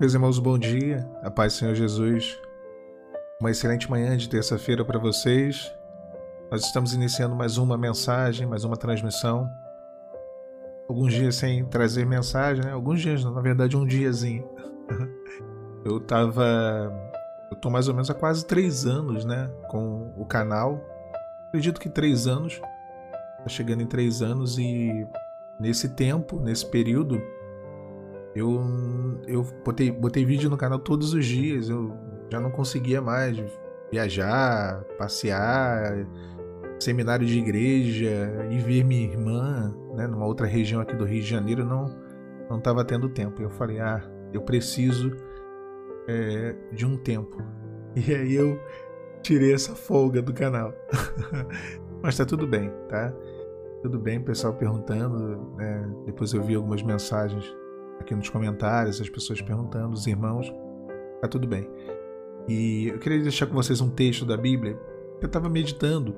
[0.00, 2.38] Meus irmãos, bom dia, a paz Senhor Jesus.
[3.40, 5.74] Uma excelente manhã de terça-feira para vocês.
[6.52, 9.50] Nós estamos iniciando mais uma mensagem, mais uma transmissão.
[10.88, 12.70] Alguns dias sem trazer mensagem, né?
[12.70, 14.48] Alguns dias, na verdade, um diazinho.
[15.84, 16.92] Eu tava.
[17.50, 19.50] Eu tô mais ou menos há quase três anos, né?
[19.68, 20.80] Com o canal.
[21.48, 22.60] Acredito que três anos.
[23.38, 25.08] Tá chegando em três anos e
[25.58, 27.20] nesse tempo, nesse período,
[28.38, 28.60] eu,
[29.26, 31.68] eu botei, botei vídeo no canal todos os dias.
[31.68, 31.92] Eu
[32.30, 33.36] já não conseguia mais
[33.90, 36.06] viajar, passear,
[36.80, 41.28] seminário de igreja e ver minha irmã, né, numa outra região aqui do Rio de
[41.28, 42.08] Janeiro, não
[42.48, 43.42] não estava tendo tempo.
[43.42, 45.12] Eu falei, ah, eu preciso
[46.08, 47.36] é, de um tempo.
[47.94, 48.58] E aí eu
[49.22, 50.72] tirei essa folga do canal.
[52.02, 53.12] Mas tá tudo bem, tá?
[53.82, 55.54] Tudo bem, pessoal perguntando.
[55.56, 55.90] Né?
[56.06, 57.54] Depois eu vi algumas mensagens
[58.00, 60.52] aqui nos comentários, as pessoas perguntando, os irmãos.
[61.20, 61.68] Tá tudo bem.
[62.48, 64.78] E eu queria deixar com vocês um texto da Bíblia.
[65.20, 66.16] Eu estava meditando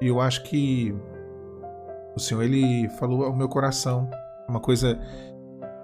[0.00, 0.94] e eu acho que
[2.14, 4.10] o Senhor ele falou ao meu coração
[4.48, 4.98] uma coisa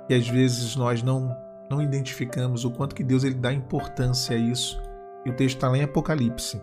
[0.06, 1.34] que às vezes nós não
[1.70, 4.80] não identificamos o quanto que Deus ele dá importância a isso.
[5.24, 6.62] E o texto está lá em Apocalipse.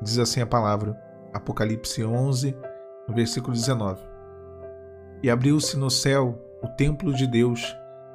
[0.00, 1.00] Diz assim a palavra,
[1.32, 2.54] Apocalipse 11,
[3.08, 4.00] no versículo 19.
[5.22, 7.74] E abriu-se no céu o templo de Deus,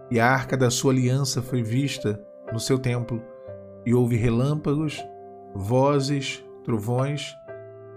[0.09, 2.19] e a arca da sua aliança foi vista
[2.51, 3.21] no seu templo,
[3.85, 5.03] e houve relâmpagos,
[5.53, 7.35] vozes, trovões,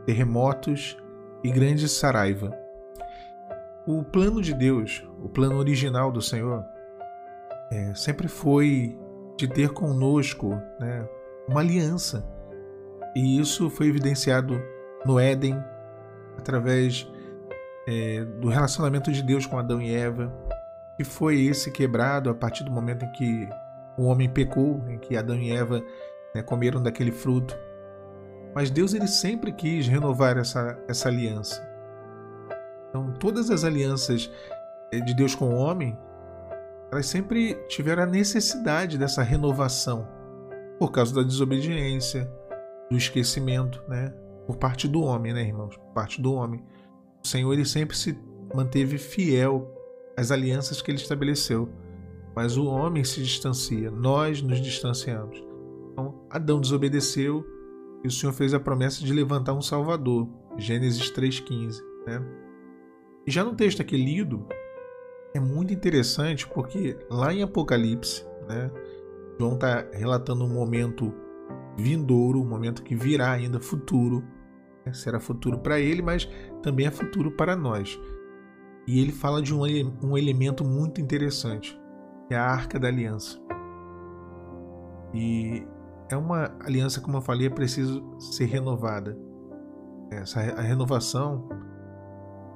[0.07, 0.97] terremotos
[1.43, 2.57] e grande saraiva.
[3.87, 6.65] O plano de Deus, o plano original do Senhor,
[7.73, 8.97] é, sempre foi
[9.37, 11.09] de ter conosco né,
[11.49, 12.25] uma aliança.
[13.17, 14.61] E isso foi evidenciado
[15.05, 15.57] no Éden,
[16.39, 17.11] através
[17.87, 20.33] é, do relacionamento de Deus com Adão e Eva,
[21.01, 23.49] que foi esse quebrado a partir do momento em que
[23.97, 25.83] o homem pecou, em que Adão e Eva
[26.35, 27.57] né, comeram daquele fruto.
[28.55, 31.67] Mas Deus ele sempre quis renovar essa, essa aliança.
[32.87, 34.31] Então, todas as alianças
[34.93, 35.99] é, de Deus com o homem,
[36.93, 40.07] elas sempre tiveram a necessidade dessa renovação
[40.79, 42.31] por causa da desobediência,
[42.91, 44.13] do esquecimento, né?
[44.47, 45.79] Por parte do homem, né, irmãos?
[45.79, 46.63] Por parte do homem.
[47.25, 48.21] O Senhor ele sempre se
[48.55, 49.80] manteve fiel
[50.21, 51.69] as alianças que ele estabeleceu.
[52.37, 55.43] Mas o homem se distancia, nós nos distanciamos.
[55.93, 57.45] Então, Adão desobedeceu
[58.05, 60.29] e o Senhor fez a promessa de levantar um Salvador.
[60.57, 61.81] Gênesis 3,15.
[62.07, 62.23] Né?
[63.27, 64.47] E já no texto aqui lido,
[65.35, 68.71] é muito interessante porque lá em Apocalipse, né,
[69.39, 71.13] João está relatando um momento
[71.77, 74.23] vindouro, um momento que virá ainda futuro.
[74.85, 74.93] Né?
[74.93, 76.29] Será futuro para ele, mas
[76.63, 77.99] também é futuro para nós.
[78.91, 79.61] E ele fala de um,
[80.03, 81.81] um elemento muito interessante,
[82.27, 83.41] que é a Arca da Aliança.
[85.15, 85.65] E
[86.09, 89.17] é uma aliança, como eu falei, é preciso ser renovada.
[90.11, 91.49] Essa a renovação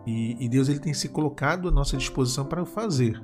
[0.04, 3.22] e, e Deus ele tem se colocado à nossa disposição para o fazer.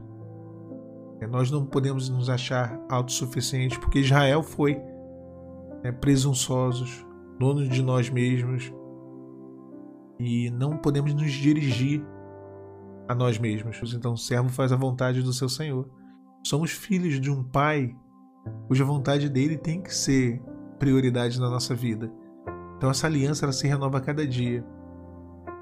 [1.21, 4.81] É, nós não podemos nos achar autossuficientes, porque Israel foi
[5.83, 7.05] né, presunçosos,
[7.41, 8.73] donos de nós mesmos,
[10.17, 12.07] e não podemos nos dirigir
[13.11, 13.93] a nós mesmos.
[13.93, 15.91] Então, o servo faz a vontade do seu Senhor.
[16.47, 17.93] Somos filhos de um Pai
[18.69, 20.41] cuja vontade dele tem que ser
[20.79, 22.11] prioridade na nossa vida.
[22.77, 24.65] Então, essa aliança ela se renova a cada dia.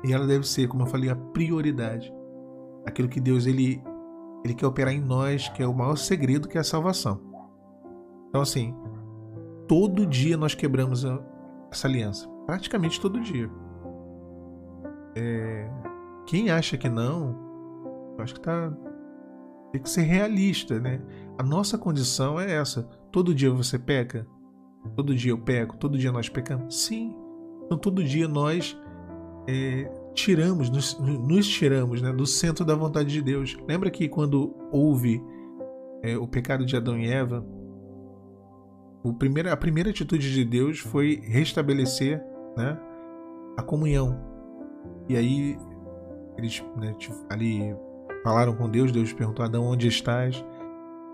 [0.04, 2.12] E ela deve ser, como eu falei, a prioridade.
[2.86, 3.82] Aquilo que Deus ele,
[4.44, 7.18] ele quer operar em nós, que é o maior segredo, que é a salvação.
[8.28, 8.74] Então, assim,
[9.66, 11.02] todo dia nós quebramos
[11.72, 12.28] essa aliança.
[12.44, 13.50] Praticamente todo dia.
[15.16, 15.68] É,
[16.28, 17.34] quem acha que não,
[18.18, 18.70] eu acho que tá.
[19.72, 21.00] Tem que ser realista, né?
[21.38, 22.82] A nossa condição é essa.
[23.10, 24.26] Todo dia você peca?
[24.94, 25.78] Todo dia eu peco?
[25.78, 26.82] Todo dia nós pecamos?
[26.82, 27.16] Sim.
[27.64, 28.78] Então todo dia nós
[29.48, 33.56] é, tiramos, nos, nos, tiramos né, do centro da vontade de Deus.
[33.66, 35.22] Lembra que quando houve
[36.02, 37.42] é, o pecado de Adão e Eva,
[39.18, 42.22] primeiro, a primeira atitude de Deus foi restabelecer
[42.54, 42.78] né,
[43.56, 44.18] a comunhão.
[45.08, 45.58] E aí
[46.38, 46.94] eles né,
[47.28, 47.76] ali
[48.22, 50.44] falaram com Deus, Deus perguntou a Adão onde estás.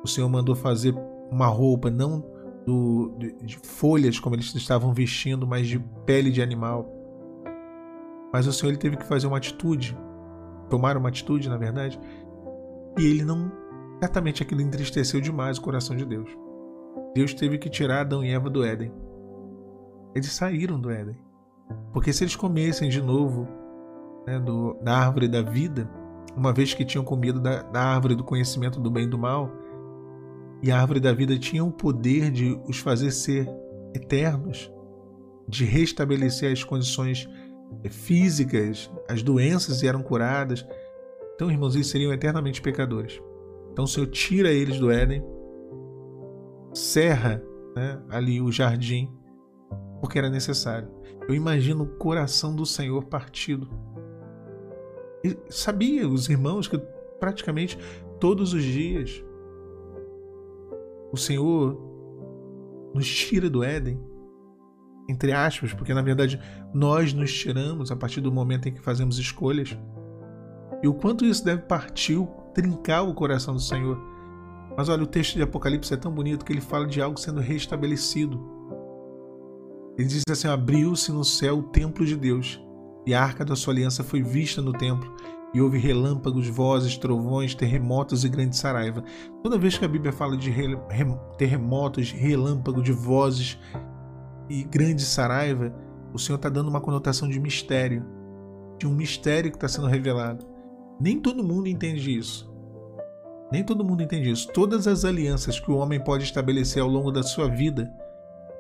[0.03, 0.95] O Senhor mandou fazer
[1.31, 2.25] uma roupa não
[2.67, 6.87] do, de, de folhas como eles estavam vestindo, mas de pele de animal.
[8.33, 9.97] Mas o Senhor ele teve que fazer uma atitude,
[10.69, 11.99] tomar uma atitude, na verdade,
[12.99, 13.51] e ele não.
[14.01, 16.29] Certamente aquilo entristeceu demais o coração de Deus.
[17.15, 18.93] Deus teve que tirar Adão e Eva do Éden.
[20.15, 21.17] Eles saíram do Éden.
[21.93, 23.49] Porque se eles comessem de novo
[24.27, 25.89] né, do, da árvore da vida,
[26.37, 29.51] uma vez que tinham comido da, da árvore do conhecimento do bem e do mal,
[30.63, 33.49] e a árvore da vida tinha o poder de os fazer ser
[33.95, 34.73] eternos,
[35.47, 37.29] de restabelecer as condições
[37.91, 40.67] físicas, as doenças eram curadas.
[41.35, 43.21] Então, irmãos, eles seriam eternamente pecadores.
[43.73, 45.23] Então, o Senhor tira eles do Éden,
[46.73, 47.43] serra
[47.77, 49.13] né, ali o jardim,
[50.01, 50.89] porque era necessário.
[51.29, 53.69] Eu imagino o coração do Senhor partido.
[55.49, 56.79] Sabia, os irmãos, que
[57.19, 57.79] praticamente
[58.21, 59.25] todos os dias
[61.13, 61.79] o Senhor
[62.93, 64.01] nos tira do Éden,
[65.09, 66.41] entre aspas, porque na verdade
[66.73, 69.77] nós nos tiramos a partir do momento em que fazemos escolhas.
[70.83, 72.19] E o quanto isso deve partir,
[72.53, 73.99] trincar o coração do Senhor.
[74.77, 77.41] Mas olha, o texto de Apocalipse é tão bonito que ele fala de algo sendo
[77.41, 78.41] restabelecido.
[79.97, 82.61] Ele diz assim: abriu-se no céu o templo de Deus,
[83.07, 85.15] e a arca da sua aliança foi vista no templo,
[85.55, 89.05] e houve relâmpagos, vozes, trovões, terremotos e grande saraiva.
[89.41, 90.53] Toda vez que a Bíblia fala de
[91.39, 93.57] terremotos, relâmpago, de vozes
[94.51, 95.73] e grande saraiva,
[96.13, 98.05] o Senhor está dando uma conotação de mistério,
[98.79, 100.45] de um mistério que está sendo revelado.
[101.01, 102.53] Nem todo mundo entende isso.
[103.53, 104.49] Nem todo mundo entende isso.
[104.53, 107.93] Todas as alianças que o homem pode estabelecer ao longo da sua vida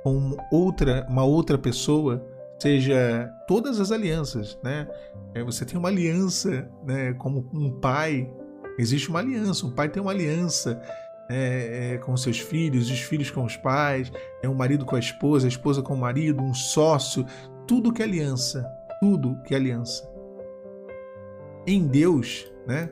[0.04, 2.24] com outra, uma outra pessoa,
[2.58, 4.88] seja todas as alianças, né?
[5.34, 7.12] É, você tem uma aliança, né?
[7.14, 8.30] Como um pai,
[8.78, 9.66] existe uma aliança.
[9.66, 10.80] Um pai tem uma aliança
[11.28, 14.12] é, é, com seus filhos, os filhos com os pais,
[14.42, 17.24] é um marido com a esposa, a esposa com o marido, um sócio,
[17.66, 18.64] tudo que é aliança,
[19.00, 20.08] tudo que é aliança.
[21.66, 22.90] Em Deus, né?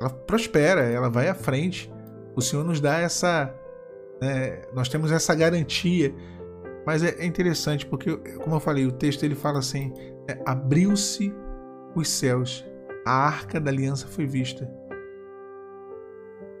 [0.00, 1.92] Ela prospera, ela vai à frente.
[2.34, 3.52] O Senhor nos dá essa,
[4.20, 6.14] né, nós temos essa garantia
[6.86, 9.92] mas é, interessante porque, como eu falei, o texto ele fala assim:
[10.28, 11.32] é, abriu-se
[11.94, 12.64] os céus,
[13.06, 14.70] a arca da aliança foi vista.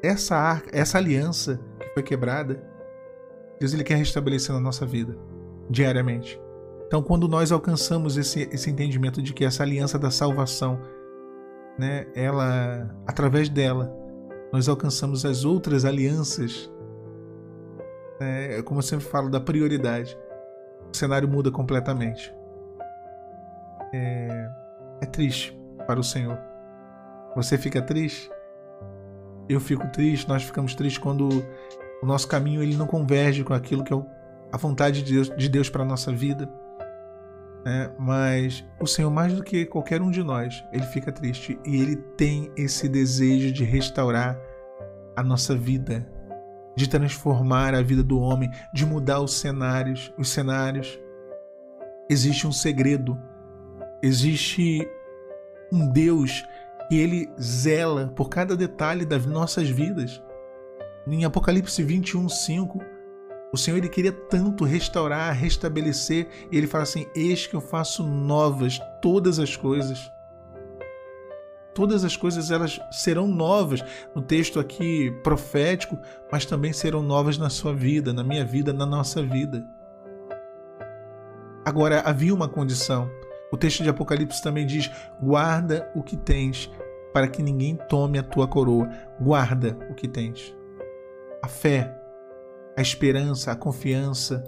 [0.02, 2.62] Essa arca, essa aliança que foi quebrada,
[3.58, 5.16] Deus ele quer restabelecer na nossa vida
[5.68, 6.40] diariamente.
[6.86, 10.80] Então, quando nós alcançamos esse, esse entendimento de que essa aliança da salvação,
[11.78, 13.94] né, ela, através dela,
[14.52, 16.68] nós alcançamos as outras alianças
[18.20, 20.16] é, como eu sempre falo, da prioridade.
[20.92, 22.34] O cenário muda completamente.
[23.92, 24.50] É,
[25.00, 26.38] é triste para o Senhor.
[27.34, 28.30] Você fica triste?
[29.48, 31.28] Eu fico triste, nós ficamos tristes quando
[32.02, 34.06] o nosso caminho ele não converge com aquilo que é
[34.52, 36.48] a vontade de Deus, de Deus para a nossa vida.
[37.64, 41.80] É, mas o Senhor, mais do que qualquer um de nós, ele fica triste e
[41.80, 44.38] ele tem esse desejo de restaurar
[45.16, 46.10] a nossa vida,
[46.76, 50.98] de transformar a vida do homem, de mudar os cenários, os cenários.
[52.08, 53.18] Existe um segredo.
[54.02, 54.88] Existe
[55.72, 56.44] um Deus
[56.88, 60.22] que ele zela por cada detalhe das nossas vidas.
[61.06, 62.80] Em Apocalipse 21, 5,
[63.52, 68.02] o Senhor ele queria tanto restaurar, restabelecer, e ele fala assim: Eis que eu faço
[68.04, 70.10] novas todas as coisas.
[71.74, 73.84] Todas as coisas elas serão novas
[74.14, 75.98] no texto aqui profético,
[76.30, 79.64] mas também serão novas na sua vida, na minha vida, na nossa vida.
[81.64, 83.08] Agora havia uma condição.
[83.52, 84.90] O texto de Apocalipse também diz:
[85.22, 86.70] guarda o que tens,
[87.12, 88.88] para que ninguém tome a tua coroa.
[89.20, 90.54] Guarda o que tens.
[91.42, 91.96] A fé,
[92.76, 94.42] a esperança, a confiança,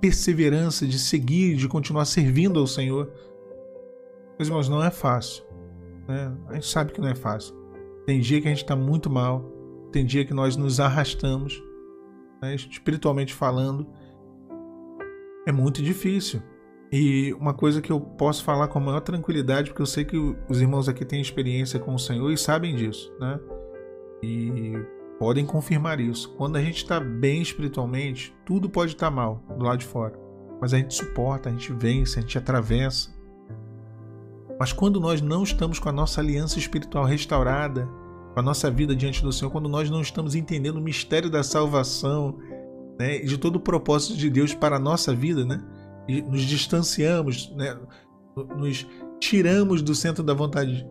[0.00, 3.12] perseverança de seguir, de continuar servindo ao Senhor.
[4.38, 5.44] Meus irmãos, não é fácil.
[6.10, 6.36] Né?
[6.48, 7.54] A gente sabe que não é fácil.
[8.04, 9.42] Tem dia que a gente está muito mal,
[9.92, 11.62] tem dia que nós nos arrastamos,
[12.42, 12.56] né?
[12.56, 13.86] espiritualmente falando.
[15.46, 16.42] É muito difícil.
[16.92, 20.16] E uma coisa que eu posso falar com a maior tranquilidade, porque eu sei que
[20.48, 23.38] os irmãos aqui têm experiência com o Senhor e sabem disso, né?
[24.20, 24.72] E
[25.16, 26.34] podem confirmar isso.
[26.34, 30.18] Quando a gente está bem espiritualmente, tudo pode estar tá mal do lado de fora.
[30.60, 33.19] Mas a gente suporta, a gente vence, a gente atravessa.
[34.60, 37.88] Mas quando nós não estamos com a nossa aliança espiritual restaurada,
[38.34, 41.42] com a nossa vida diante do Senhor, quando nós não estamos entendendo o mistério da
[41.42, 42.36] salvação,
[42.98, 45.64] né, e de todo o propósito de Deus para a nossa vida, né,
[46.06, 47.74] e nos distanciamos, né,
[48.54, 48.86] nos
[49.18, 50.86] tiramos do centro da vontade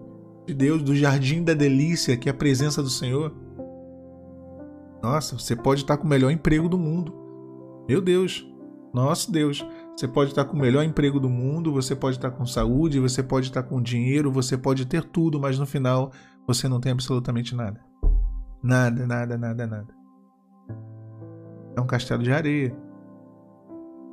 [0.47, 3.31] de Deus, do jardim da delícia, que é a presença do Senhor.
[5.03, 7.13] Nossa, você pode estar com o melhor emprego do mundo.
[7.87, 8.43] Meu Deus,
[8.91, 9.63] nosso Deus,
[9.99, 13.21] você pode estar com o melhor emprego do mundo, você pode estar com saúde, você
[13.21, 16.13] pode estar com dinheiro, você pode ter tudo, mas no final
[16.47, 17.83] você não tem absolutamente nada.
[18.63, 19.93] Nada, nada, nada, nada.
[21.75, 22.73] É um castelo de areia.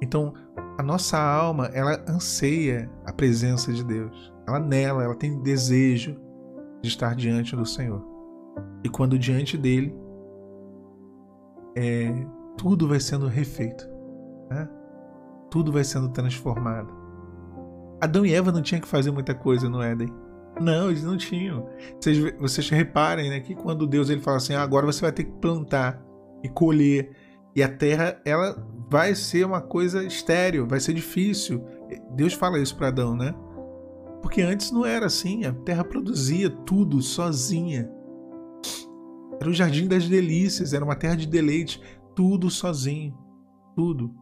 [0.02, 0.34] Então,
[0.76, 4.34] a nossa alma, ela anseia a presença de Deus.
[4.44, 6.20] Ela nela, ela tem desejo
[6.82, 8.04] de estar diante do Senhor.
[8.82, 9.96] E quando diante dele,
[11.76, 12.12] é,
[12.58, 13.88] tudo vai sendo refeito.
[14.50, 14.68] Né?
[15.50, 16.92] Tudo vai sendo transformado.
[18.00, 20.12] Adão e Eva não tinham que fazer muita coisa no Éden.
[20.60, 21.68] Não, eles não tinham.
[22.00, 25.24] Vocês, vocês reparem né, que quando Deus ele fala assim: ah, agora você vai ter
[25.24, 26.02] que plantar
[26.42, 27.10] e colher.
[27.54, 28.56] E a terra ela
[28.90, 31.64] vai ser uma coisa estéreo, vai ser difícil.
[32.14, 33.34] Deus fala isso para Adão, né?
[34.22, 37.90] Porque antes não era assim, a terra produzia tudo sozinha.
[39.40, 41.80] Era o jardim das delícias, era uma terra de deleite,
[42.14, 43.16] tudo sozinho,
[43.74, 44.14] tudo.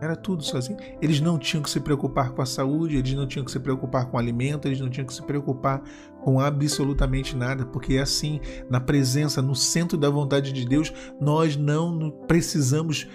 [0.00, 0.78] Era tudo sozinho.
[1.00, 4.06] Eles não tinham que se preocupar com a saúde, eles não tinham que se preocupar
[4.06, 5.82] com o alimento, eles não tinham que se preocupar
[6.22, 11.56] com absolutamente nada, porque é assim, na presença, no centro da vontade de Deus, nós
[11.56, 13.08] não precisamos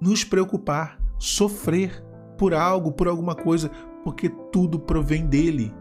[0.00, 2.04] nos preocupar, sofrer
[2.36, 3.70] por algo, por alguma coisa,
[4.04, 5.72] porque tudo provém dele.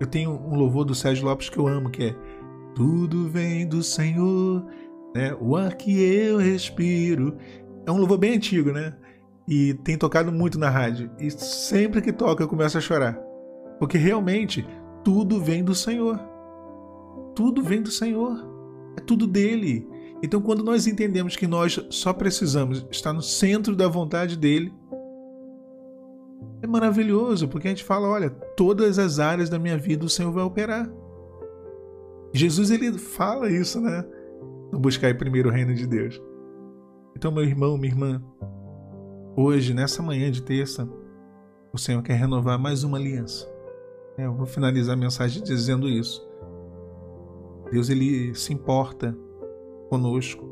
[0.00, 2.16] Eu tenho um louvor do Sérgio Lopes que eu amo, que é
[2.74, 4.64] Tudo vem do Senhor,
[5.14, 5.36] né?
[5.38, 7.36] o ar que eu respiro.
[7.86, 8.94] É um louvor bem antigo, né?
[9.48, 11.10] E tem tocado muito na rádio.
[11.18, 13.18] E sempre que toca eu começo a chorar.
[13.78, 14.66] Porque realmente
[15.02, 16.20] tudo vem do Senhor.
[17.34, 18.36] Tudo vem do Senhor.
[18.96, 19.88] É tudo dele.
[20.22, 24.72] Então, quando nós entendemos que nós só precisamos estar no centro da vontade dele,
[26.62, 30.30] é maravilhoso, porque a gente fala, olha, todas as áreas da minha vida o Senhor
[30.30, 30.90] vai operar.
[32.34, 34.04] Jesus ele fala isso, né?
[34.72, 36.20] Buscar primeiro o reino de Deus.
[37.20, 38.22] Então, meu irmão, minha irmã,
[39.36, 40.88] hoje, nessa manhã de terça,
[41.70, 43.46] o Senhor quer renovar mais uma aliança.
[44.16, 46.26] É, eu vou finalizar a mensagem dizendo isso.
[47.70, 49.14] Deus ele se importa
[49.90, 50.48] conosco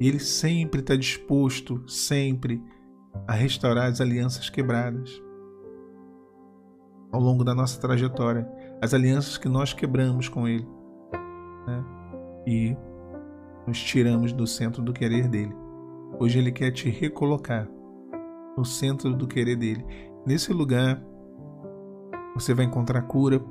[0.00, 2.64] e ele sempre está disposto, sempre,
[3.28, 5.22] a restaurar as alianças quebradas.
[7.12, 10.66] Ao longo da nossa trajetória, as alianças que nós quebramos com Ele
[11.66, 11.84] né?
[12.46, 12.76] e
[13.66, 15.60] nos tiramos do centro do querer dele.
[16.22, 17.68] Hoje Ele quer te recolocar
[18.56, 19.84] no centro do querer dele.
[20.24, 21.02] Nesse lugar,
[22.36, 23.44] você vai encontrar cura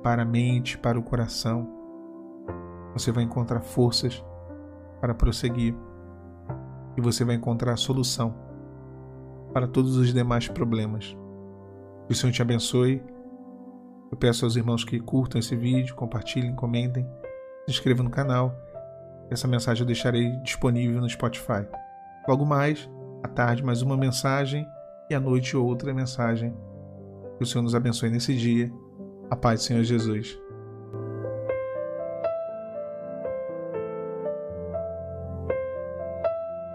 [0.00, 1.68] para a mente, para o coração.
[2.92, 4.24] Você vai encontrar forças
[5.00, 5.74] para prosseguir
[6.96, 8.32] e você vai encontrar a solução
[9.52, 11.06] para todos os demais problemas.
[12.06, 13.02] Que o Senhor te abençoe.
[14.12, 17.04] Eu peço aos irmãos que curtam esse vídeo, compartilhem, comentem,
[17.64, 18.54] se inscrevam no canal.
[19.30, 21.66] Essa mensagem eu deixarei disponível no Spotify.
[22.26, 22.88] Logo mais,
[23.22, 24.66] à tarde, mais uma mensagem
[25.10, 26.54] e à noite outra mensagem.
[27.36, 28.70] Que o Senhor nos abençoe nesse dia.
[29.30, 30.38] A paz do Senhor Jesus.